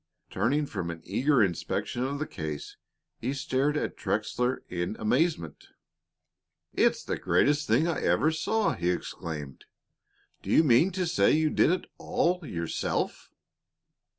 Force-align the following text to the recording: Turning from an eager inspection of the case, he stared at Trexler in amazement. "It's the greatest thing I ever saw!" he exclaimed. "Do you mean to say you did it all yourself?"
Turning 0.31 0.65
from 0.65 0.89
an 0.89 0.99
eager 1.05 1.43
inspection 1.43 2.03
of 2.03 2.17
the 2.17 2.25
case, 2.25 2.75
he 3.19 3.35
stared 3.35 3.77
at 3.77 3.95
Trexler 3.95 4.63
in 4.67 4.95
amazement. 4.97 5.67
"It's 6.73 7.03
the 7.03 7.19
greatest 7.19 7.67
thing 7.67 7.87
I 7.87 8.01
ever 8.01 8.31
saw!" 8.31 8.73
he 8.73 8.89
exclaimed. 8.89 9.65
"Do 10.41 10.49
you 10.49 10.63
mean 10.63 10.89
to 10.93 11.05
say 11.05 11.33
you 11.33 11.51
did 11.51 11.69
it 11.69 11.85
all 11.99 12.43
yourself?" 12.43 13.29